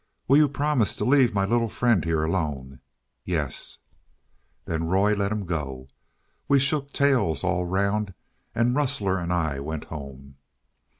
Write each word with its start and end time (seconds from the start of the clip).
"Will 0.27 0.37
you 0.37 0.49
promise 0.49 0.95
to 0.95 1.05
leave 1.05 1.35
my 1.35 1.45
little 1.45 1.69
friend 1.69 2.03
here 2.03 2.23
alone?" 2.23 2.79
"Yes." 3.23 3.77
Then 4.65 4.85
Roy 4.87 5.13
let 5.13 5.31
him 5.31 5.45
go. 5.45 5.89
We 6.47 6.57
shook 6.59 6.91
tails 6.91 7.43
all 7.43 7.65
round, 7.67 8.15
and 8.55 8.75
Rustler 8.75 9.19
and 9.19 9.31
I 9.31 9.59
went 9.59 9.83
home. 9.93 10.37